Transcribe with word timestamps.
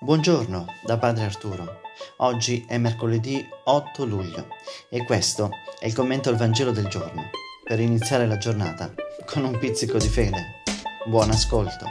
Buongiorno 0.00 0.64
da 0.84 0.96
Padre 0.96 1.24
Arturo. 1.24 1.80
Oggi 2.18 2.64
è 2.68 2.78
mercoledì 2.78 3.44
8 3.64 4.04
luglio 4.04 4.46
e 4.88 5.04
questo 5.04 5.50
è 5.76 5.86
il 5.86 5.92
commento 5.92 6.28
al 6.28 6.36
Vangelo 6.36 6.70
del 6.70 6.86
giorno 6.86 7.30
per 7.64 7.80
iniziare 7.80 8.24
la 8.24 8.38
giornata 8.38 8.94
con 9.26 9.42
un 9.42 9.58
pizzico 9.58 9.98
di 9.98 10.06
fede. 10.06 10.62
Buon 11.04 11.30
ascolto. 11.30 11.84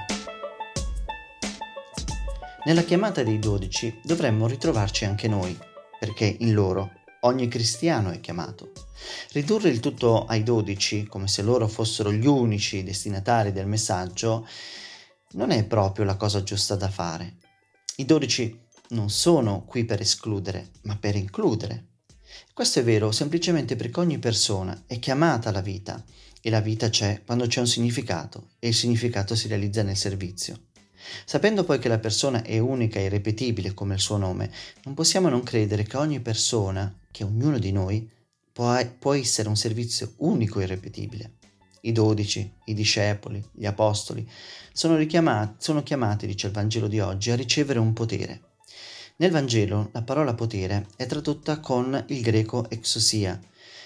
Nella 2.64 2.84
chiamata 2.84 3.24
dei 3.24 3.40
dodici 3.40 4.00
dovremmo 4.02 4.48
ritrovarci 4.48 5.04
anche 5.04 5.28
noi, 5.28 5.60
perché 6.00 6.34
in 6.40 6.54
loro 6.54 6.92
ogni 7.22 7.50
cristiano 7.50 8.12
è 8.12 8.22
chiamato. 8.22 8.72
Ridurre 9.34 9.68
il 9.68 9.82
tutto 9.82 10.24
ai 10.24 10.44
dodici, 10.44 11.06
come 11.08 11.28
se 11.28 11.42
loro 11.42 11.68
fossero 11.68 12.14
gli 12.14 12.26
unici 12.26 12.84
destinatari 12.84 13.52
del 13.52 13.68
messaggio, 13.68 14.48
non 15.32 15.52
è 15.52 15.66
proprio 15.66 16.06
la 16.06 16.16
cosa 16.16 16.42
giusta 16.42 16.78
da 16.78 16.90
fare 16.90 17.40
i 18.00 18.06
dodici 18.06 18.66
non 18.90 19.10
sono 19.10 19.66
qui 19.66 19.84
per 19.84 20.02
escludere, 20.02 20.70
ma 20.84 20.96
per 20.98 21.16
includere. 21.16 21.86
Questo 22.54 22.80
è 22.80 22.84
vero 22.84 23.12
semplicemente 23.12 23.76
perché 23.76 24.00
ogni 24.00 24.20
persona 24.20 24.84
è 24.86 25.00
chiamata 25.00 25.50
alla 25.50 25.62
vita 25.62 26.04
e 26.40 26.50
la 26.52 26.60
vita 26.60 26.90
c'è 26.90 27.24
quando 27.26 27.48
c'è 27.48 27.60
un 27.60 27.66
significato 27.66 28.50
e 28.60 28.68
il 28.68 28.76
significato 28.76 29.34
si 29.34 29.48
realizza 29.48 29.82
nel 29.82 29.98
servizio. 29.98 30.66
Sapendo 31.26 31.64
poi 31.64 31.80
che 31.80 31.88
la 31.88 31.98
persona 31.98 32.44
è 32.44 32.60
unica 32.60 33.00
e 33.00 33.06
irripetibile 33.06 33.74
come 33.74 33.96
il 33.96 34.00
suo 34.00 34.18
nome, 34.18 34.52
non 34.84 34.94
possiamo 34.94 35.28
non 35.30 35.42
credere 35.42 35.82
che 35.82 35.98
ogni 35.98 36.20
persona, 36.20 36.96
che 37.10 37.24
ognuno 37.24 37.58
di 37.58 37.72
noi, 37.72 38.08
può, 38.52 39.14
essere 39.14 39.50
un 39.50 39.58
servizio 39.58 40.14
unico 40.18 40.60
e 40.60 40.64
irripetibile. 40.64 41.38
I 41.82 41.92
dodici, 41.92 42.52
i 42.66 42.74
discepoli, 42.74 43.44
gli 43.52 43.66
apostoli 43.66 44.28
sono, 44.72 44.98
sono 45.58 45.84
chiamati, 45.84 46.28
dice 46.28 46.48
il 46.48 46.54
Vangelo 46.54 46.88
di 46.88 47.00
oggi, 47.00 47.32
a 47.32 47.36
ricevere 47.36 47.80
un 47.80 47.94
potere. 47.94 48.42
Nel 49.18 49.32
Vangelo 49.32 49.90
la 49.94 50.04
parola 50.04 50.36
potere 50.36 50.88
è 50.96 51.08
tradotta 51.08 51.60
con 51.60 52.04
il 52.10 52.22
greco 52.22 52.70
exosia, 52.70 53.40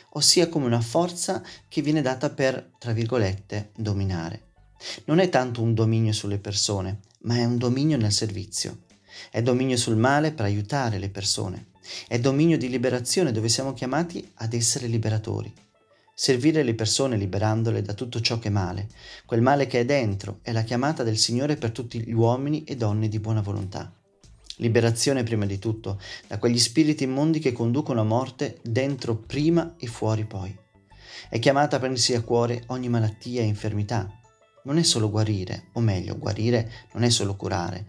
ossia 0.09 0.49
come 0.49 0.65
una 0.65 0.81
forza 0.81 1.41
che 1.69 1.81
viene 1.81 2.01
data 2.01 2.29
per, 2.29 2.71
tra 2.77 2.91
virgolette, 2.91 3.71
dominare. 3.77 4.49
Non 5.05 5.19
è 5.19 5.29
tanto 5.29 5.61
un 5.61 5.73
dominio 5.73 6.11
sulle 6.11 6.39
persone, 6.39 6.99
ma 7.21 7.37
è 7.37 7.45
un 7.45 7.57
dominio 7.57 7.97
nel 7.97 8.11
servizio. 8.11 8.83
È 9.29 9.41
dominio 9.41 9.77
sul 9.77 9.95
male 9.95 10.33
per 10.33 10.45
aiutare 10.45 10.97
le 10.97 11.09
persone. 11.09 11.67
È 12.07 12.19
dominio 12.19 12.57
di 12.57 12.69
liberazione 12.69 13.31
dove 13.31 13.47
siamo 13.47 13.73
chiamati 13.73 14.29
ad 14.35 14.53
essere 14.53 14.87
liberatori. 14.87 15.53
Servire 16.23 16.61
le 16.61 16.75
persone 16.75 17.17
liberandole 17.17 17.81
da 17.81 17.95
tutto 17.95 18.21
ciò 18.21 18.37
che 18.37 18.49
è 18.49 18.51
male, 18.51 18.89
quel 19.25 19.41
male 19.41 19.65
che 19.65 19.79
è 19.79 19.85
dentro, 19.85 20.37
è 20.43 20.51
la 20.51 20.61
chiamata 20.61 21.01
del 21.01 21.17
Signore 21.17 21.55
per 21.55 21.71
tutti 21.71 21.99
gli 21.99 22.13
uomini 22.13 22.63
e 22.63 22.75
donne 22.75 23.09
di 23.09 23.19
buona 23.19 23.41
volontà. 23.41 23.91
Liberazione 24.57 25.23
prima 25.23 25.47
di 25.47 25.57
tutto 25.57 25.99
da 26.27 26.37
quegli 26.37 26.59
spiriti 26.59 27.05
immondi 27.05 27.39
che 27.39 27.51
conducono 27.53 28.01
a 28.01 28.03
morte 28.03 28.59
dentro 28.61 29.15
prima 29.15 29.73
e 29.79 29.87
fuori 29.87 30.25
poi. 30.25 30.55
È 31.27 31.39
chiamata 31.39 31.77
a 31.77 31.79
prendersi 31.79 32.13
a 32.13 32.21
cuore 32.21 32.65
ogni 32.67 32.87
malattia 32.87 33.41
e 33.41 33.45
infermità. 33.45 34.07
Non 34.65 34.77
è 34.77 34.83
solo 34.83 35.09
guarire, 35.09 35.69
o 35.71 35.79
meglio, 35.79 36.19
guarire 36.19 36.71
non 36.93 37.01
è 37.01 37.09
solo 37.09 37.35
curare, 37.35 37.87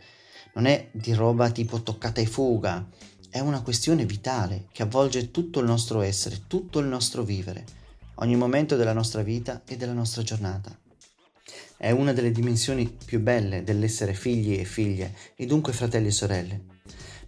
non 0.55 0.65
è 0.65 0.89
di 0.91 1.13
roba 1.13 1.51
tipo 1.51 1.83
toccata 1.83 2.23
e 2.23 2.27
fuga, 2.27 2.89
è 3.29 3.41
una 3.41 3.61
questione 3.61 4.07
vitale 4.07 4.69
che 4.73 4.83
avvolge 4.83 5.31
tutto 5.31 5.61
il 5.61 5.67
nostro 5.67 6.01
essere, 6.01 6.45
tutto 6.47 6.79
il 6.79 6.87
nostro 6.87 7.25
vivere 7.25 7.81
ogni 8.17 8.37
momento 8.37 8.77
della 8.77 8.93
nostra 8.93 9.23
vita 9.23 9.63
e 9.67 9.77
della 9.77 9.93
nostra 9.93 10.23
giornata. 10.23 10.77
È 11.77 11.91
una 11.91 12.13
delle 12.13 12.31
dimensioni 12.31 12.97
più 13.05 13.21
belle 13.21 13.65
dell'essere 13.65 14.15
figli 14.15 14.59
e 14.59 14.65
figlie 14.65 15.15
e 15.35 15.47
dunque 15.47 15.73
fratelli 15.73 16.09
e 16.09 16.13
sorelle. 16.13 16.65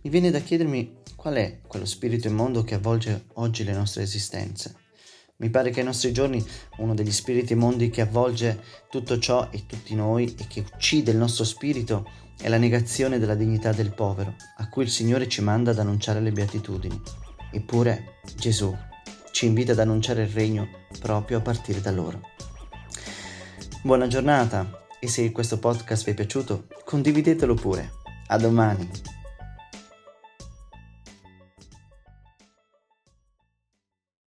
Mi 0.02 0.10
viene 0.10 0.30
da 0.30 0.40
chiedermi 0.40 1.02
qual 1.16 1.34
è 1.34 1.60
quello 1.66 1.86
spirito 1.86 2.28
immondo 2.28 2.62
che 2.62 2.74
avvolge 2.74 3.26
oggi 3.34 3.64
le 3.64 3.72
nostre 3.72 4.02
esistenze. 4.02 4.76
Mi 5.36 5.50
pare 5.50 5.70
che 5.70 5.80
ai 5.80 5.86
nostri 5.86 6.12
giorni 6.12 6.44
uno 6.78 6.94
degli 6.94 7.10
spiriti 7.10 7.54
immondi 7.54 7.90
che 7.90 8.02
avvolge 8.02 8.62
tutto 8.88 9.18
ciò 9.18 9.48
e 9.50 9.66
tutti 9.66 9.94
noi 9.94 10.34
e 10.38 10.46
che 10.46 10.60
uccide 10.60 11.10
il 11.10 11.16
nostro 11.16 11.44
spirito 11.44 12.08
è 12.40 12.48
la 12.48 12.58
negazione 12.58 13.18
della 13.18 13.34
dignità 13.34 13.72
del 13.72 13.92
povero, 13.92 14.36
a 14.58 14.68
cui 14.68 14.84
il 14.84 14.90
Signore 14.90 15.28
ci 15.28 15.40
manda 15.40 15.72
ad 15.72 15.78
annunciare 15.78 16.20
le 16.20 16.30
beatitudini. 16.30 17.00
Eppure 17.50 18.20
Gesù 18.36 18.76
ci 19.44 19.50
invita 19.50 19.72
ad 19.72 19.78
annunciare 19.78 20.22
il 20.22 20.30
regno 20.30 20.68
proprio 21.00 21.36
a 21.36 21.40
partire 21.42 21.82
da 21.82 21.90
loro. 21.90 22.22
Buona 23.82 24.06
giornata 24.06 24.86
e 24.98 25.06
se 25.06 25.30
questo 25.32 25.58
podcast 25.58 26.06
vi 26.06 26.12
è 26.12 26.14
piaciuto 26.14 26.68
condividetelo 26.82 27.52
pure. 27.52 27.92
A 28.28 28.38
domani! 28.38 29.13